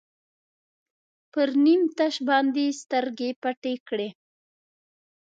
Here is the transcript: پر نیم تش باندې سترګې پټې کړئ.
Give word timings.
پر 1.31 1.49
نیم 1.63 1.81
تش 1.97 2.15
باندې 2.27 2.65
سترګې 2.81 3.29
پټې 3.41 3.73
کړئ. 3.87 4.09